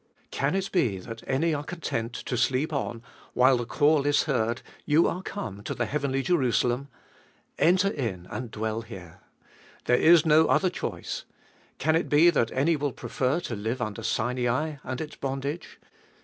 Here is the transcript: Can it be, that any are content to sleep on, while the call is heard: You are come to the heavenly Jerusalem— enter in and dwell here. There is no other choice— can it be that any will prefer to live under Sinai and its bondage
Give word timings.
Can 0.31 0.55
it 0.55 0.71
be, 0.71 0.97
that 0.97 1.21
any 1.27 1.53
are 1.53 1.63
content 1.63 2.13
to 2.13 2.35
sleep 2.35 2.73
on, 2.73 3.03
while 3.35 3.57
the 3.57 3.67
call 3.67 4.07
is 4.07 4.23
heard: 4.23 4.63
You 4.83 5.07
are 5.07 5.21
come 5.21 5.61
to 5.61 5.75
the 5.75 5.85
heavenly 5.85 6.23
Jerusalem— 6.23 6.87
enter 7.69 7.87
in 7.89 8.25
and 8.31 8.49
dwell 8.49 8.81
here. 8.81 9.19
There 9.85 9.97
is 9.99 10.25
no 10.25 10.47
other 10.47 10.71
choice— 10.71 11.25
can 11.77 11.95
it 11.95 12.09
be 12.09 12.31
that 12.31 12.49
any 12.51 12.75
will 12.75 12.93
prefer 12.93 13.39
to 13.41 13.55
live 13.55 13.79
under 13.79 14.01
Sinai 14.01 14.77
and 14.83 14.99
its 15.01 15.17
bondage 15.17 15.79